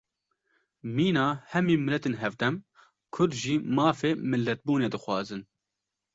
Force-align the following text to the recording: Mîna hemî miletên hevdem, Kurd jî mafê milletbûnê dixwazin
Mîna 0.95 1.27
hemî 1.51 1.75
miletên 1.85 2.15
hevdem, 2.21 2.55
Kurd 3.13 3.33
jî 3.41 3.55
mafê 3.75 4.11
milletbûnê 4.31 4.87
dixwazin 4.93 5.41